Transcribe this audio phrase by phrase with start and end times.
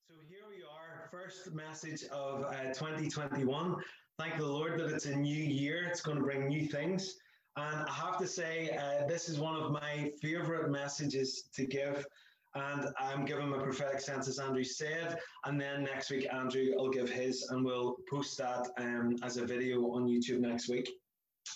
[0.10, 3.76] So here we are, first message of uh, 2021.
[4.18, 5.86] Thank the Lord that it's a new year.
[5.88, 7.18] It's going to bring new things.
[7.56, 12.08] And I have to say, uh, this is one of my favorite messages to give
[12.56, 15.18] and I'm giving my prophetic sense as Andrew said.
[15.46, 19.46] And then next week, Andrew will give his, and we'll post that um, as a
[19.46, 20.90] video on YouTube next week.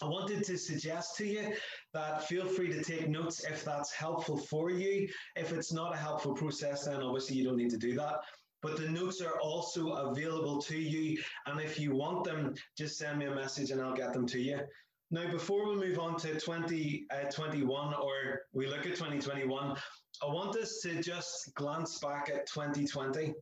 [0.02, 1.53] I wanted to suggest to you
[1.93, 5.07] that feel free to take notes if that's helpful for you.
[5.35, 8.19] If it's not a helpful process, then obviously you don't need to do that.
[8.61, 11.21] But the notes are also available to you.
[11.45, 14.39] And if you want them, just send me a message and I'll get them to
[14.39, 14.59] you.
[15.09, 19.77] Now, before we move on to 2021 uh, or we look at 2021,
[20.21, 23.33] I want us to just glance back at 2020.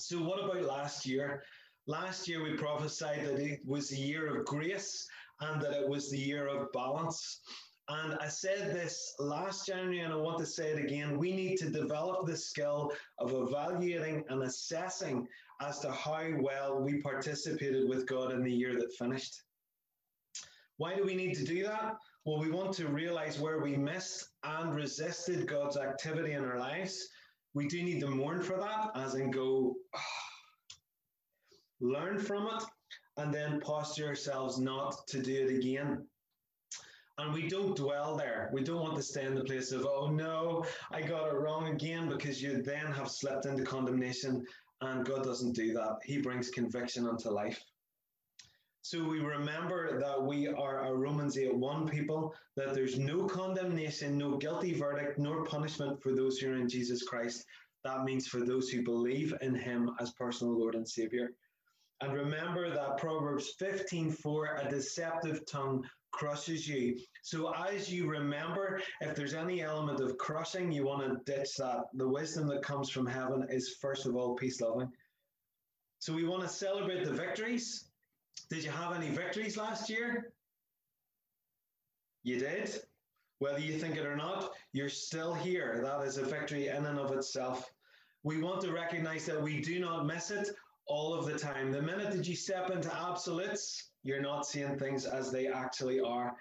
[0.00, 1.44] So, what about last year?
[1.86, 5.06] Last year, we prophesied that it was the year of grace
[5.40, 7.40] and that it was the year of balance.
[7.88, 11.18] And I said this last January, and I want to say it again.
[11.18, 15.28] We need to develop the skill of evaluating and assessing
[15.60, 19.45] as to how well we participated with God in the year that finished.
[20.78, 21.96] Why do we need to do that?
[22.24, 27.08] Well, we want to realize where we missed and resisted God's activity in our lives.
[27.54, 29.76] We do need to mourn for that, as in go
[31.80, 32.64] learn from it,
[33.16, 36.06] and then posture ourselves not to do it again.
[37.18, 38.50] And we don't dwell there.
[38.52, 41.68] We don't want to stay in the place of, oh no, I got it wrong
[41.68, 44.44] again, because you then have slipped into condemnation.
[44.82, 46.00] And God doesn't do that.
[46.04, 47.64] He brings conviction unto life.
[48.86, 54.16] So we remember that we are a Romans 8 1 people, that there's no condemnation,
[54.16, 57.44] no guilty verdict, nor punishment for those who are in Jesus Christ.
[57.82, 61.32] That means for those who believe in him as personal Lord and Savior.
[62.00, 66.96] And remember that Proverbs 15 4, a deceptive tongue crushes you.
[67.22, 71.86] So as you remember, if there's any element of crushing, you want to ditch that.
[71.94, 74.92] The wisdom that comes from heaven is first of all peace loving.
[75.98, 77.85] So we want to celebrate the victories
[78.50, 80.32] did you have any victories last year?
[82.22, 82.80] You did.
[83.38, 85.80] Whether you think it or not, you're still here.
[85.82, 87.70] That is a victory in and of itself.
[88.22, 90.48] We want to recognize that we do not miss it
[90.86, 91.70] all of the time.
[91.70, 96.34] The minute that you step into absolutes, you're not seeing things as they actually are.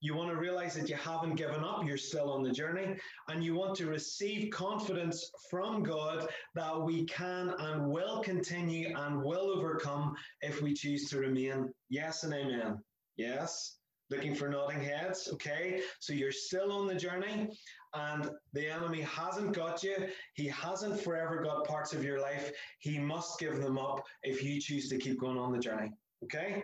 [0.00, 2.96] You want to realize that you haven't given up, you're still on the journey,
[3.28, 9.22] and you want to receive confidence from God that we can and will continue and
[9.22, 11.72] will overcome if we choose to remain.
[11.88, 12.78] Yes and amen.
[13.16, 13.74] Yes.
[14.10, 15.28] Looking for nodding heads.
[15.32, 15.82] Okay.
[15.98, 17.50] So you're still on the journey,
[17.92, 19.96] and the enemy hasn't got you.
[20.34, 22.52] He hasn't forever got parts of your life.
[22.78, 25.90] He must give them up if you choose to keep going on the journey.
[26.24, 26.62] Okay.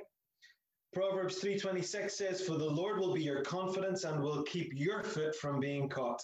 [0.94, 5.34] Proverbs 3:26 says, "For the Lord will be your confidence and will keep your foot
[5.34, 6.22] from being caught."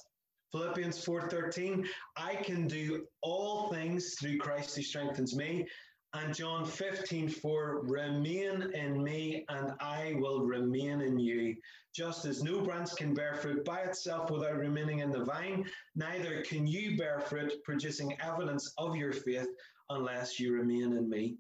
[0.53, 5.69] Philippians 4:13, "I can do all things through Christ who strengthens me."
[6.13, 11.57] And John 15:4, "Remain in me and I will remain in you."
[11.93, 16.43] Just as no branch can bear fruit by itself without remaining in the vine, neither
[16.43, 19.49] can you bear fruit producing evidence of your faith
[19.89, 21.39] unless you remain in me.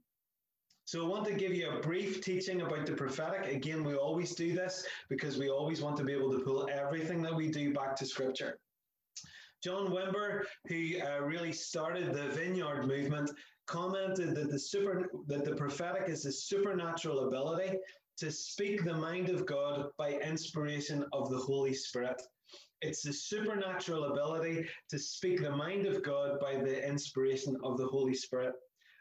[0.91, 3.47] So I want to give you a brief teaching about the prophetic.
[3.47, 7.23] Again, we always do this because we always want to be able to pull everything
[7.23, 8.59] that we do back to scripture.
[9.62, 13.31] John Wimber, who uh, really started the vineyard movement,
[13.69, 17.78] commented that the super that the prophetic is a supernatural ability
[18.19, 22.21] to speak the mind of God by inspiration of the Holy Spirit.
[22.83, 27.87] It's the supernatural ability to speak the mind of God by the inspiration of the
[27.87, 28.55] Holy Spirit.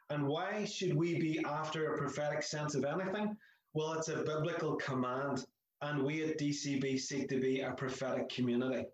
[0.10, 3.38] And why should we be after a prophetic sense of anything?
[3.74, 5.46] Well, it's a biblical command,
[5.82, 8.86] and we at DCB seek to be a prophetic community.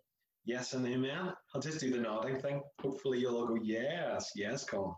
[0.44, 1.34] Yes and amen.
[1.54, 2.62] I'll just do the nodding thing.
[2.82, 4.94] Hopefully, you'll all go, Yes, yes, come.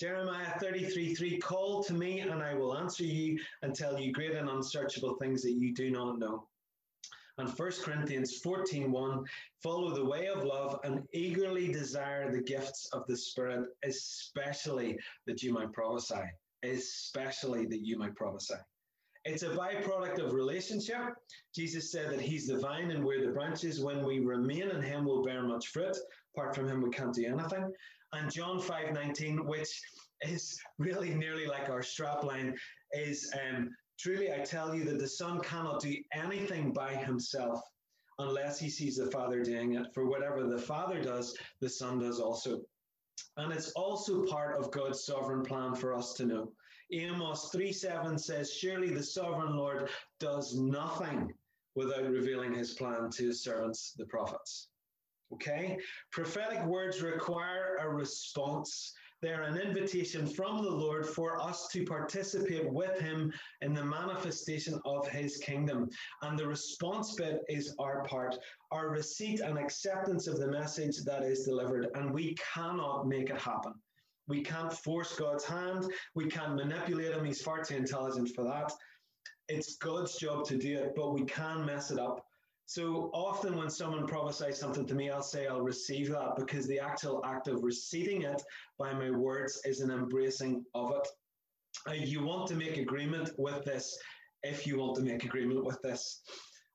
[0.00, 4.32] Jeremiah 33 3 Call to me, and I will answer you and tell you great
[4.32, 6.48] and unsearchable things that you do not know.
[7.38, 9.24] And 1 Corinthians 14 1,
[9.62, 15.42] follow the way of love and eagerly desire the gifts of the Spirit, especially that
[15.42, 16.22] you might prophesy.
[16.62, 18.54] Especially that you might prophesy.
[19.24, 21.14] It's a byproduct of relationship.
[21.54, 23.80] Jesus said that He's the vine and we're the branches.
[23.80, 25.96] When we remain in Him, we'll bear much fruit.
[26.34, 27.72] Apart from Him, we can't do anything.
[28.12, 29.80] And John 5 19, which
[30.22, 32.54] is really nearly like our strapline,
[32.92, 33.70] is um,
[34.02, 37.62] Truly, I tell you that the Son cannot do anything by himself.
[38.18, 39.86] unless he sees the Father doing it.
[39.94, 42.60] For whatever the Father does, the Son does also.
[43.36, 46.52] And it's also part of God's sovereign plan for us to know.
[46.92, 49.88] Amos 3 7 says, Surely the sovereign Lord
[50.18, 51.32] does nothing
[51.74, 54.68] without revealing his plan to his servants, the prophets.
[55.32, 55.78] Okay?
[56.10, 58.92] Prophetic words require a response.
[59.22, 64.80] They're an invitation from the Lord for us to participate with Him in the manifestation
[64.84, 65.88] of His kingdom.
[66.22, 68.36] And the response bit is our part,
[68.72, 71.86] our receipt and acceptance of the message that is delivered.
[71.94, 73.74] And we cannot make it happen.
[74.26, 75.84] We can't force God's hand.
[76.16, 77.24] We can't manipulate Him.
[77.24, 78.72] He's far too intelligent for that.
[79.48, 82.26] It's God's job to do it, but we can mess it up.
[82.74, 86.80] So often when someone prophesies something to me, I'll say I'll receive that because the
[86.80, 88.42] actual act of receiving it
[88.78, 91.06] by my words is an embracing of it.
[91.86, 93.98] Uh, you want to make agreement with this
[94.42, 96.22] if you want to make agreement with this.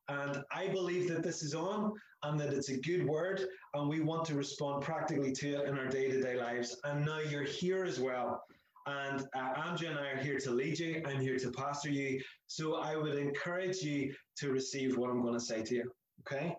[0.08, 4.00] And I believe that this is on and that it's a good word, and we
[4.00, 6.78] want to respond practically to it in our day to day lives.
[6.84, 8.44] And now you're here as well.
[8.88, 11.04] And uh, Andrew and I are here to lead you.
[11.06, 12.22] I'm here to pastor you.
[12.48, 15.92] So I would encourage you to receive what I'm going to say to you.
[16.22, 16.56] Okay?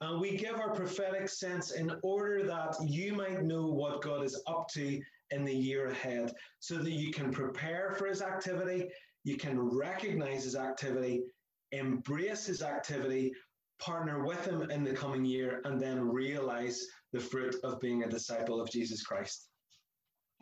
[0.00, 4.40] And we give our prophetic sense in order that you might know what God is
[4.46, 5.00] up to
[5.30, 8.88] in the year ahead, so that you can prepare for his activity,
[9.24, 11.22] you can recognize his activity,
[11.70, 13.32] embrace his activity,
[13.80, 18.08] partner with him in the coming year, and then realize the fruit of being a
[18.08, 19.48] disciple of Jesus Christ.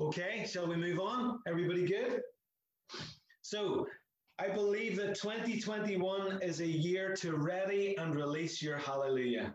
[0.00, 1.40] Okay, shall we move on?
[1.46, 2.22] Everybody good?
[3.42, 3.86] So,
[4.38, 9.54] I believe that 2021 is a year to ready and release your hallelujah.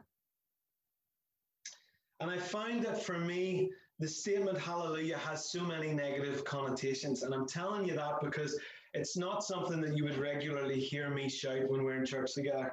[2.20, 7.24] And I find that for me, the statement hallelujah has so many negative connotations.
[7.24, 8.60] And I'm telling you that because
[8.94, 12.72] it's not something that you would regularly hear me shout when we're in church together.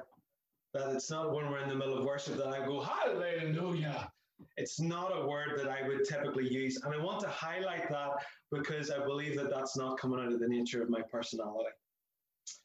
[0.75, 4.11] That it's not when we're in the middle of worship that I go, hallelujah.
[4.57, 6.81] It's not a word that I would typically use.
[6.83, 8.11] And I want to highlight that
[8.51, 11.69] because I believe that that's not coming out of the nature of my personality.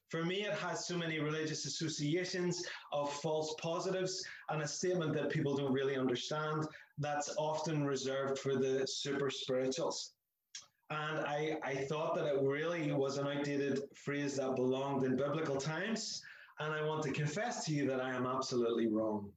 [0.08, 5.28] For me, it has so many religious associations of false positives and a statement that
[5.28, 6.66] people don't really understand
[6.96, 10.14] that's often reserved for the super spirituals.
[10.90, 15.56] And I, I thought that it really was an outdated phrase that belonged in biblical
[15.56, 16.22] times.
[16.60, 19.31] And I want to confess to you that I am absolutely wrong.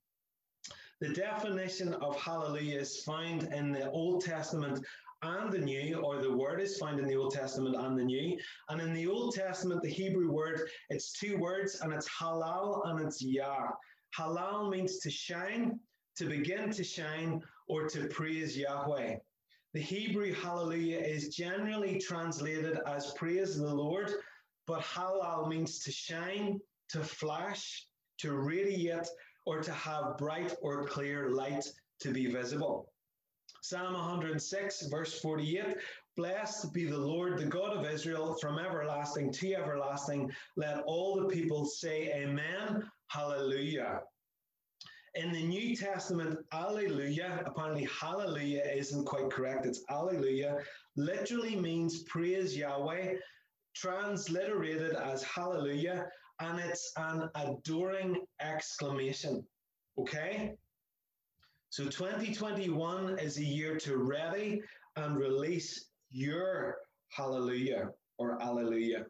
[1.02, 4.86] The definition of hallelujah is found in the Old Testament
[5.24, 8.38] and the New, or the word is found in the Old Testament and the New.
[8.70, 10.62] And in the Old Testament, the Hebrew word,
[10.92, 13.70] it's two words, and it's halal and it's yah.
[14.16, 15.80] Halal means to shine,
[16.18, 19.16] to begin to shine, or to praise Yahweh.
[19.74, 24.12] The Hebrew hallelujah is generally translated as praise the Lord,
[24.68, 26.60] but halal means to shine,
[26.90, 27.88] to flash,
[28.20, 29.08] to radiate,
[29.46, 31.66] or to have bright or clear light
[32.02, 32.92] to be visible.
[33.62, 35.78] Psalm 106, verse 48
[36.18, 40.30] Blessed be the Lord, the God of Israel, from everlasting to everlasting.
[40.58, 44.02] Let all the people say, Amen, Hallelujah.
[45.16, 49.66] In the New Testament, Alleluia, apparently Hallelujah isn't quite correct.
[49.66, 50.58] It's Alleluia,
[50.96, 53.16] literally means praise Yahweh,
[53.76, 56.08] transliterated as Hallelujah,
[56.42, 59.46] and it's an adoring exclamation.
[59.98, 60.54] Okay?
[61.70, 64.62] So 2021 is a year to ready
[64.98, 66.78] and release your
[67.10, 69.06] hallelujah or alleluia.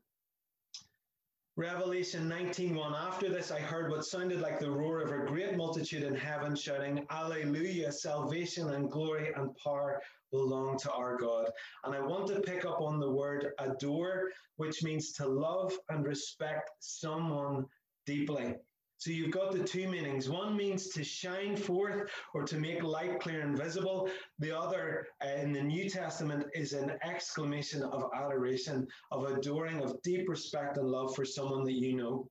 [1.58, 6.02] Revelation 19:1 After this I heard what sounded like the roar of a great multitude
[6.02, 11.52] in heaven shouting Alleluia salvation and glory and power belong to our God.
[11.84, 16.06] And I want to pick up on the word adore which means to love and
[16.06, 17.66] respect someone
[18.06, 18.56] deeply.
[19.02, 20.30] So you've got the two meanings.
[20.30, 24.08] One means to shine forth or to make light clear and visible.
[24.38, 30.00] The other uh, in the New Testament is an exclamation of adoration, of adoring, of
[30.04, 32.30] deep respect and love for someone that you know.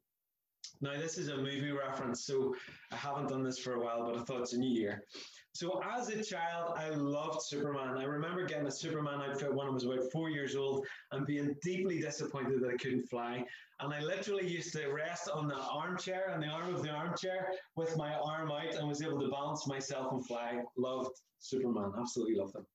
[0.83, 2.55] Now, this is a movie reference, so
[2.91, 5.05] I haven't done this for a while, but I thought it's a new year.
[5.53, 7.99] So, as a child, I loved Superman.
[7.99, 11.55] I remember getting a Superman outfit when I was about four years old and being
[11.63, 13.45] deeply disappointed that I couldn't fly.
[13.81, 17.49] And I literally used to rest on the armchair, on the arm of the armchair,
[17.77, 20.63] with my arm out and was able to balance myself and fly.
[20.79, 22.67] Loved Superman, absolutely loved him.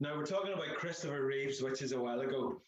[0.00, 2.60] Now, we're talking about Christopher Reeves, which is a while ago.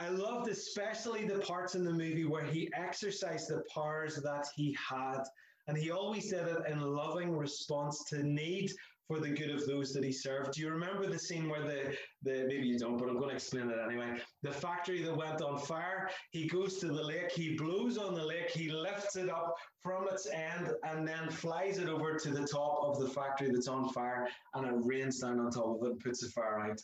[0.00, 4.76] I loved especially the parts in the movie where he exercised the powers that he
[4.78, 5.24] had.
[5.66, 8.70] And he always did it in loving response to need
[9.08, 10.52] for the good of those that he served.
[10.52, 13.34] Do you remember the scene where the, the maybe you don't, but I'm going to
[13.34, 14.20] explain it anyway.
[14.42, 18.24] The factory that went on fire, he goes to the lake, he blows on the
[18.24, 22.46] lake, he lifts it up from its end and then flies it over to the
[22.46, 25.92] top of the factory that's on fire and it rains down on top of it
[25.92, 26.80] and puts the fire out.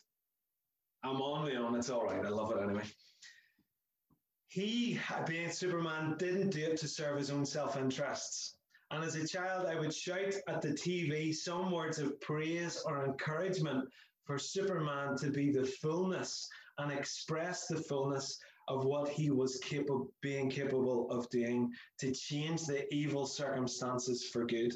[1.05, 2.25] I'm on the on, it's all right.
[2.25, 2.85] I love it anyway.
[4.49, 8.57] He, being Superman, didn't do it to serve his own self interests.
[8.91, 13.05] And as a child, I would shout at the TV some words of praise or
[13.05, 13.89] encouragement
[14.25, 20.11] for Superman to be the fullness and express the fullness of what he was capable,
[20.23, 24.75] being capable of doing to change the evil circumstances for good.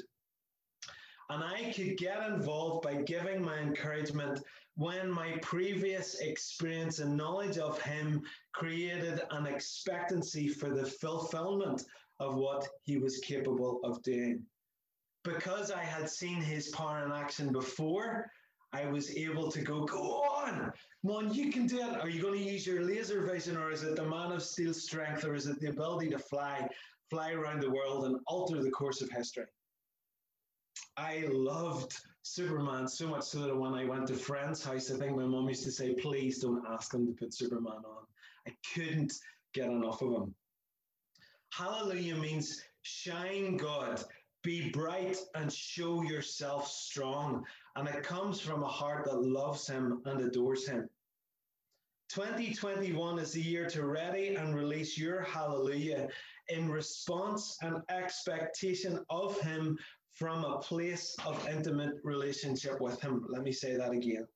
[1.29, 4.41] And I could get involved by giving my encouragement
[4.79, 8.21] when my previous experience and knowledge of him
[8.53, 11.83] created an expectancy for the fulfillment
[12.21, 14.41] of what he was capable of doing.
[15.25, 18.31] Because I had seen his power in action before,
[18.71, 20.71] I was able to go, go on,
[21.03, 21.99] man, you can do it.
[21.99, 24.73] Are you going to use your laser vision, or is it the man of steel
[24.73, 26.65] strength, or is it the ability to fly,
[27.09, 29.43] fly around the world and alter the course of history?
[30.95, 35.15] I loved Superman so much so that when I went to friend's house, I think
[35.15, 38.05] my mom used to say, please don't ask him to put Superman on.
[38.47, 39.13] I couldn't
[39.53, 40.35] get enough of him.
[41.51, 44.03] Hallelujah means shine God,
[44.43, 47.43] be bright and show yourself strong.
[47.75, 50.89] And it comes from a heart that loves Him and adores Him.
[52.09, 56.07] 2021 is the year to ready and release your hallelujah
[56.47, 59.77] in response and expectation of Him
[60.19, 63.25] from a place of intimate relationship with Him.
[63.29, 64.27] Let me say that again.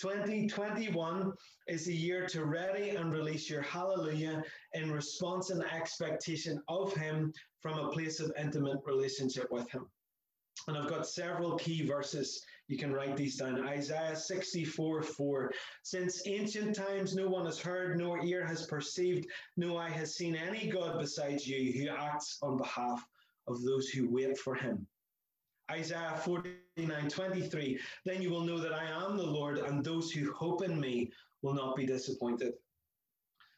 [0.00, 1.30] 2021
[1.68, 4.42] is the year to ready and release your hallelujah
[4.72, 9.86] in response and expectation of Him from a place of intimate relationship with Him.
[10.68, 12.42] And I've got several key verses.
[12.68, 13.62] You can write these down.
[13.62, 15.52] Isaiah 64 4.
[15.82, 19.26] Since ancient times, no one has heard, no ear has perceived,
[19.58, 23.04] no eye has seen any God besides you who acts on behalf
[23.48, 24.86] of those who wait for Him.
[25.70, 27.80] Isaiah 49 23.
[28.04, 31.10] Then you will know that I am the Lord, and those who hope in me
[31.42, 32.52] will not be disappointed.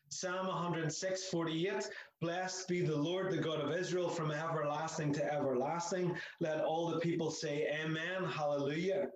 [0.09, 1.91] Psalm 106 48.
[2.21, 6.17] Blessed be the Lord, the God of Israel, from everlasting to everlasting.
[6.41, 9.09] Let all the people say, Amen, Hallelujah.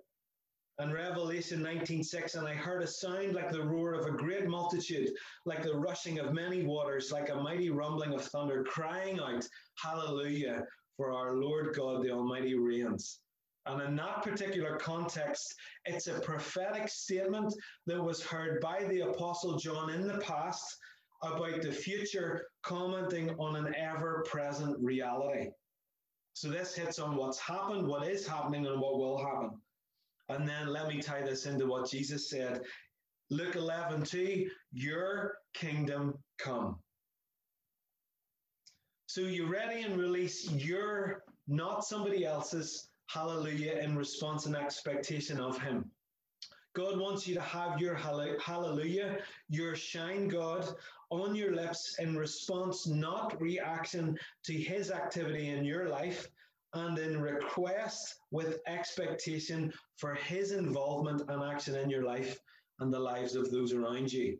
[0.79, 5.11] And Revelation 19:6, and I heard a sound like the roar of a great multitude,
[5.45, 10.65] like the rushing of many waters, like a mighty rumbling of thunder, crying out, Hallelujah
[10.97, 13.19] for our Lord God the Almighty reigns.
[13.65, 15.53] And in that particular context,
[15.85, 17.53] it's a prophetic statement
[17.85, 20.77] that was heard by the Apostle John in the past
[21.23, 25.51] about the future, commenting on an ever present reality.
[26.33, 29.61] So this hits on what's happened, what is happening, and what will happen.
[30.29, 32.61] And then let me tie this into what Jesus said.
[33.29, 36.79] Luke 11, 2, your kingdom come.
[39.13, 45.59] So you're ready and release your, not somebody else's, hallelujah in response and expectation of
[45.59, 45.91] Him.
[46.77, 49.17] God wants you to have your hallelujah,
[49.49, 50.65] your shine God
[51.09, 56.29] on your lips in response, not reaction to His activity in your life,
[56.73, 62.39] and in request with expectation for His involvement and action in your life
[62.79, 64.37] and the lives of those around you.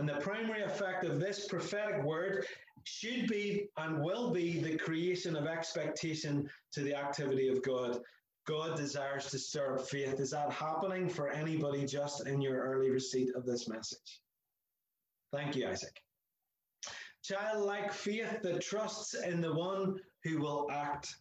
[0.00, 2.46] And the primary effect of this prophetic word
[2.84, 8.00] should be and will be the creation of expectation to the activity of God.
[8.46, 10.18] God desires to stir up faith.
[10.18, 14.22] Is that happening for anybody just in your early receipt of this message?
[15.34, 16.00] Thank you, Isaac.
[17.22, 21.14] Childlike faith that trusts in the one who will act,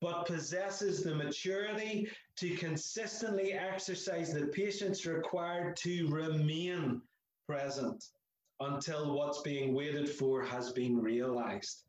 [0.00, 7.02] but possesses the maturity to consistently exercise the patience required to remain
[7.50, 8.04] present
[8.60, 11.82] until what's being waited for has been realized.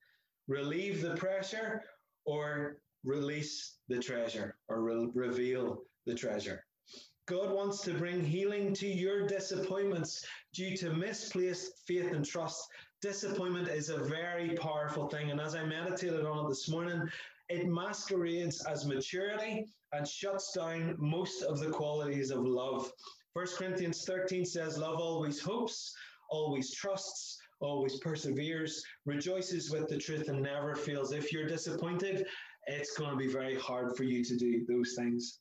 [0.47, 1.83] Relieve the pressure
[2.25, 6.65] or release the treasure or re- reveal the treasure.
[7.27, 12.67] God wants to bring healing to your disappointments due to misplaced faith and trust.
[13.03, 15.29] Disappointment is a very powerful thing.
[15.29, 17.07] And as I meditated on it this morning,
[17.49, 22.91] it masquerades as maturity and shuts down most of the qualities of love.
[23.33, 25.95] 1 Corinthians 13 says, Love always hopes,
[26.29, 31.13] always trusts, always perseveres, rejoices with the truth, and never fails.
[31.13, 32.25] If you're disappointed,
[32.67, 35.39] it's going to be very hard for you to do those things.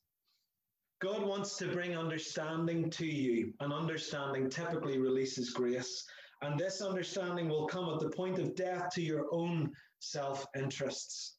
[1.01, 6.05] God wants to bring understanding to you, and understanding typically releases grace.
[6.41, 11.35] And this understanding will come at the point of death to your own self interests.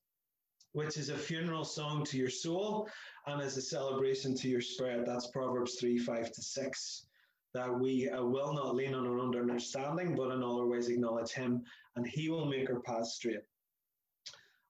[0.72, 2.88] Which is a funeral song to your soul
[3.26, 5.06] and is a celebration to your spirit.
[5.06, 7.06] That's Proverbs 3 5 to 6.
[7.54, 10.88] That we uh, will not lean on our own understanding, but in all our ways
[10.88, 11.62] acknowledge Him,
[11.96, 13.42] and He will make our path straight.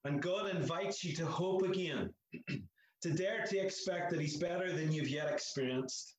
[0.04, 2.12] And God invites you to hope again,
[3.02, 6.16] to dare to expect that He's better than you've yet experienced.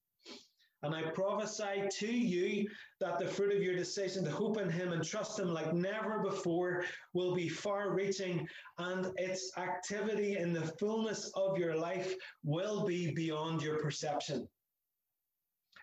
[0.84, 4.92] And I prophesy to you that the fruit of your decision to hope in Him
[4.92, 8.46] and trust Him like never before will be far reaching,
[8.78, 12.14] and its activity in the fullness of your life
[12.44, 14.48] will be beyond your perception.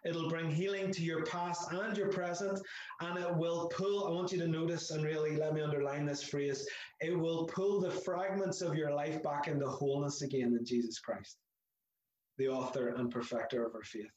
[0.04, 2.60] It'll bring healing to your past and your present,
[3.00, 4.06] and it will pull.
[4.06, 6.66] I want you to notice and really let me underline this phrase
[7.00, 11.38] it will pull the fragments of your life back into wholeness again in Jesus Christ,
[12.36, 14.10] the author and perfecter of our faith.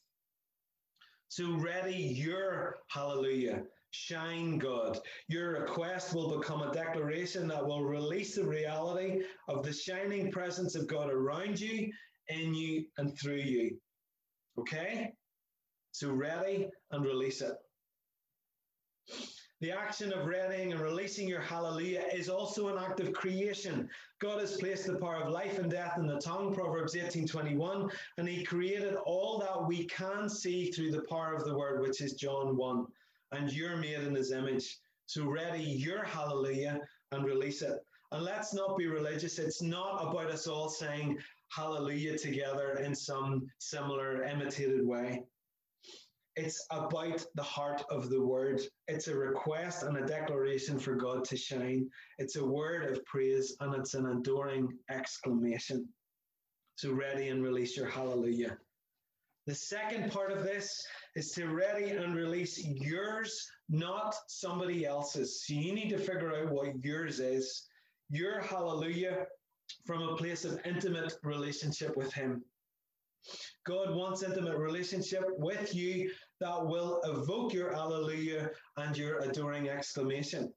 [1.36, 3.64] So, ready your hallelujah.
[3.90, 5.00] Shine, God.
[5.26, 10.76] Your request will become a declaration that will release the reality of the shining presence
[10.76, 11.90] of God around you,
[12.28, 13.76] in you, and through you.
[14.60, 15.10] Okay?
[15.90, 17.56] So, ready and release it.
[19.64, 23.88] The action of readying and releasing your hallelujah is also an act of creation.
[24.20, 28.28] God has placed the power of life and death in the tongue, Proverbs 18:21, and
[28.28, 32.12] he created all that we can see through the power of the word, which is
[32.12, 32.86] John 1.
[33.32, 34.80] And you're made in his image.
[35.06, 37.78] So ready your hallelujah and release it.
[38.12, 39.38] And let's not be religious.
[39.38, 41.18] It's not about us all saying
[41.48, 45.24] hallelujah together in some similar imitated way.
[46.36, 48.60] It's about the heart of the word.
[48.88, 51.88] It's a request and a declaration for God to shine.
[52.18, 55.88] It's a word of praise and it's an adoring exclamation.
[56.76, 58.58] So, ready and release your hallelujah.
[59.46, 65.46] The second part of this is to ready and release yours, not somebody else's.
[65.46, 67.68] So, you need to figure out what yours is.
[68.10, 69.26] Your hallelujah
[69.86, 72.42] from a place of intimate relationship with Him.
[73.64, 80.52] God wants intimate relationship with you that will evoke your hallelujah and your adoring exclamation.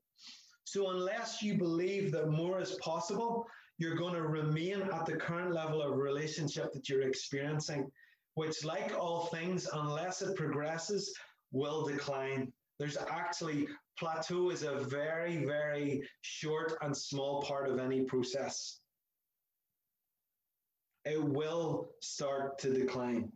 [0.65, 3.45] So, unless you believe that more is possible,
[3.77, 7.89] you're going to remain at the current level of relationship that you're experiencing,
[8.33, 11.13] which, like all things, unless it progresses,
[11.51, 12.51] will decline.
[12.79, 18.81] There's actually, plateau is a very, very short and small part of any process
[21.07, 23.31] it will start to decline.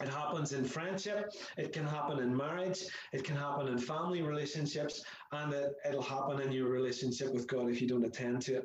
[0.00, 5.04] It happens in friendship, it can happen in marriage, it can happen in family relationships,
[5.30, 8.64] and it, it'll happen in your relationship with God if you don't attend to it.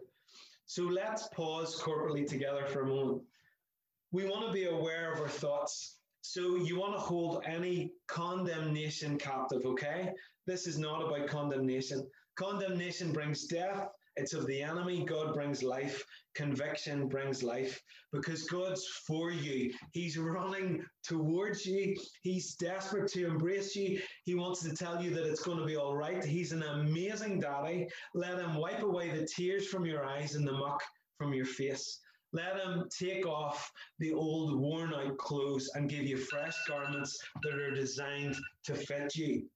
[0.65, 3.21] So let's pause corporately together for a moment.
[4.12, 5.97] We want to be aware of our thoughts.
[6.21, 10.12] So you want to hold any condemnation captive, okay?
[10.47, 12.07] This is not about condemnation.
[12.35, 13.88] Condemnation brings death,
[14.19, 15.05] it's of the enemy.
[15.05, 16.03] God brings life.
[16.36, 19.73] Conviction brings life because God's for you.
[19.91, 21.95] He's running towards you.
[22.21, 24.01] He's desperate to embrace you.
[24.25, 26.23] He wants to tell you that it's going to be all right.
[26.23, 27.88] He's an amazing daddy.
[28.13, 30.82] Let him wipe away the tears from your eyes and the muck
[31.17, 31.99] from your face.
[32.32, 37.53] Let him take off the old worn out clothes and give you fresh garments that
[37.53, 39.49] are designed to fit you.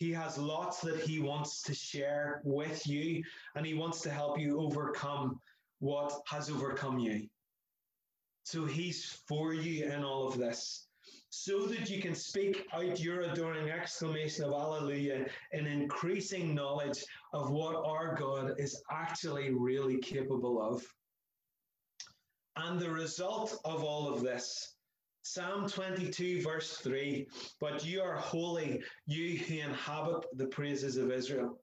[0.00, 3.22] He has lots that he wants to share with you,
[3.54, 5.38] and he wants to help you overcome
[5.80, 7.28] what has overcome you.
[8.44, 10.86] So he's for you in all of this,
[11.28, 17.50] so that you can speak out your adoring exclamation of Alleluia in increasing knowledge of
[17.50, 20.82] what our God is actually really capable of.
[22.56, 24.76] And the result of all of this
[25.22, 27.28] Psalm 22, verse 3
[27.60, 31.60] But you are holy, you who inhabit the praises of Israel.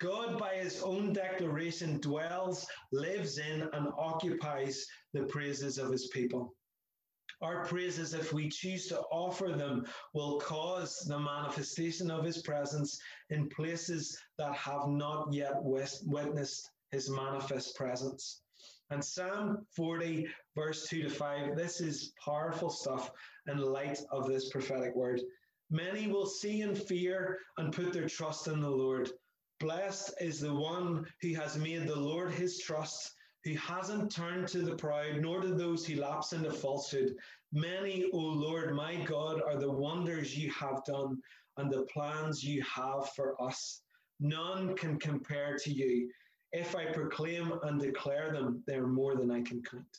[0.00, 6.54] God, by his own declaration, dwells, lives in, and occupies the praises of his people.
[7.40, 9.84] Our praises, if we choose to offer them,
[10.14, 17.10] will cause the manifestation of his presence in places that have not yet witnessed his
[17.10, 18.42] manifest presence.
[18.92, 23.10] And Psalm 40, verse 2 to 5, this is powerful stuff
[23.48, 25.22] in light of this prophetic word.
[25.70, 29.08] Many will see and fear and put their trust in the Lord.
[29.60, 34.58] Blessed is the one who has made the Lord his trust, who hasn't turned to
[34.58, 37.14] the proud, nor to those who lapse into falsehood.
[37.50, 41.18] Many, O Lord, my God, are the wonders you have done
[41.56, 43.80] and the plans you have for us.
[44.20, 46.10] None can compare to you.
[46.52, 49.98] If I proclaim and declare them, they're more than I can count.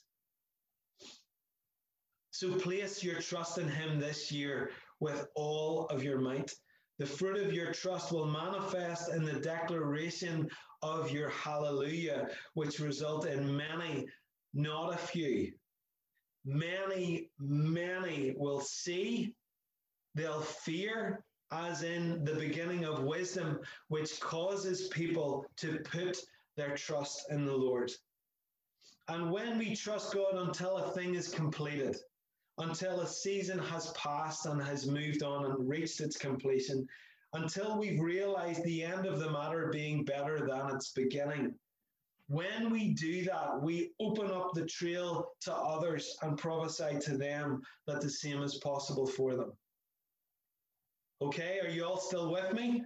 [2.31, 6.53] So place your trust in Him this year with all of your might.
[6.99, 10.47] The fruit of your trust will manifest in the declaration
[10.81, 14.05] of your hallelujah, which result in many
[14.53, 15.51] not a few.
[16.45, 19.33] Many, many will see,
[20.13, 26.17] they'll fear, as in the beginning of wisdom, which causes people to put
[26.55, 27.91] their trust in the Lord.
[29.07, 31.97] And when we trust God until a thing is completed,
[32.57, 36.87] until a season has passed and has moved on and reached its completion,
[37.33, 41.53] until we've realized the end of the matter being better than its beginning.
[42.27, 47.61] When we do that, we open up the trail to others and prophesy to them
[47.87, 49.51] that the same is possible for them.
[51.21, 52.83] Okay, are you all still with me?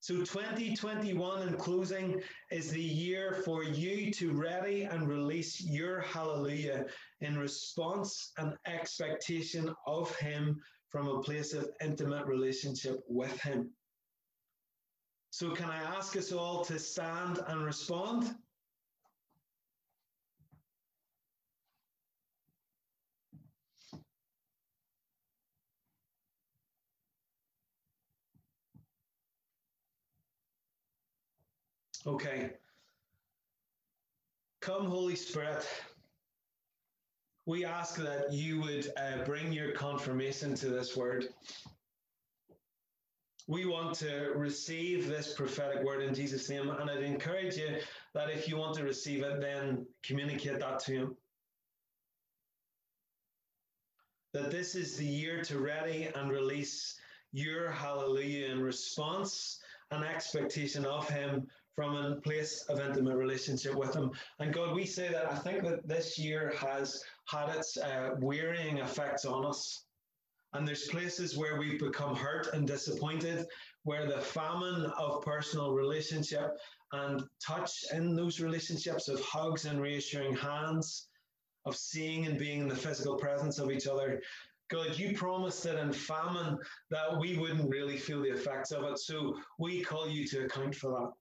[0.00, 6.86] So 2021 in closing is the year for you to ready and release your hallelujah
[7.20, 13.70] in response and expectation of him from a place of intimate relationship with him.
[15.30, 18.34] So can I ask us all to stand and respond?
[32.06, 32.50] Okay.
[34.60, 35.66] Come, Holy Spirit.
[37.46, 41.26] We ask that you would uh, bring your confirmation to this word.
[43.46, 47.78] We want to receive this prophetic word in Jesus' name, and I'd encourage you
[48.12, 51.16] that if you want to receive it, then communicate that to him.
[54.34, 57.00] That this is the year to ready and release
[57.32, 61.46] your hallelujah in response and expectation of him
[61.78, 64.10] from a place of intimate relationship with Him.
[64.40, 68.78] And God, we say that I think that this year has had its uh, wearying
[68.78, 69.84] effects on us.
[70.54, 73.46] And there's places where we've become hurt and disappointed,
[73.84, 76.58] where the famine of personal relationship
[76.90, 81.06] and touch in those relationships of hugs and reassuring hands,
[81.64, 84.20] of seeing and being in the physical presence of each other.
[84.68, 86.58] God, you promised that in famine
[86.90, 88.98] that we wouldn't really feel the effects of it.
[88.98, 91.12] So we call you to account for that.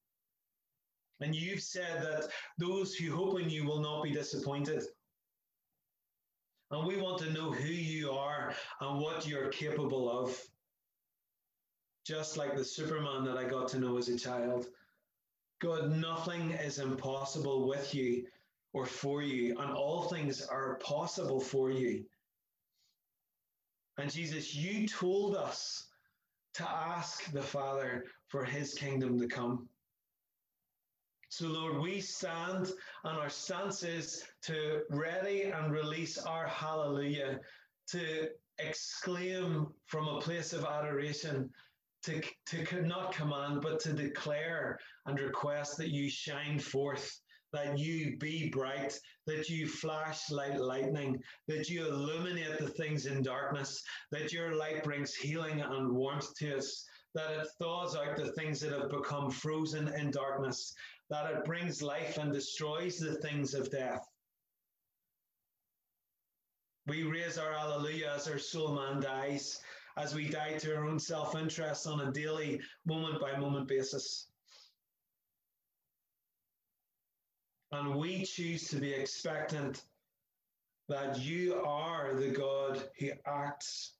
[1.19, 4.83] And you've said that those who hope in you will not be disappointed.
[6.69, 10.39] And we want to know who you are and what you're capable of.
[12.05, 14.67] Just like the Superman that I got to know as a child.
[15.59, 18.25] God, nothing is impossible with you
[18.73, 22.05] or for you, and all things are possible for you.
[23.97, 25.87] And Jesus, you told us
[26.55, 29.67] to ask the Father for his kingdom to come.
[31.29, 32.71] So, Lord, we stand
[33.03, 37.39] and our stance is to ready and release our hallelujah,
[37.89, 41.49] to exclaim from a place of adoration,
[42.03, 47.19] to, to not command, but to declare and request that you shine forth,
[47.53, 53.21] that you be bright, that you flash like lightning, that you illuminate the things in
[53.21, 56.85] darkness, that your light brings healing and warmth to us,
[57.17, 60.75] that it thaws out the things that have become frozen in darkness,
[61.09, 64.07] that it brings life and destroys the things of death.
[66.85, 69.59] We raise our alleluia as our soul man dies,
[69.97, 74.27] as we die to our own self interest on a daily, moment by moment basis.
[77.71, 79.81] And we choose to be expectant
[80.87, 83.96] that you are the God who acts.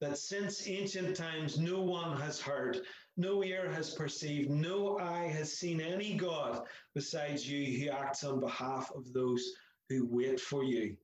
[0.00, 2.82] That since ancient times, no one has heard,
[3.16, 6.62] no ear has perceived, no eye has seen any God
[6.94, 9.44] besides you who acts on behalf of those
[9.88, 10.96] who wait for you.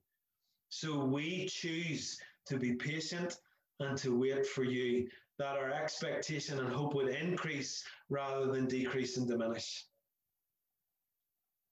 [0.68, 3.38] So we choose to be patient
[3.80, 9.16] and to wait for you, that our expectation and hope would increase rather than decrease
[9.16, 9.87] and diminish.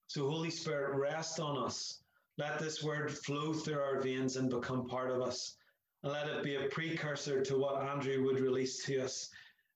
[0.08, 2.02] So, Holy Spirit, rest on us.
[2.38, 5.56] Let this word flow through our veins and become part of us.
[6.02, 9.30] And let it be a precursor to what Andrew would release to us